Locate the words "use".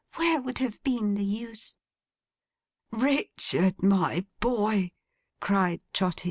1.23-1.75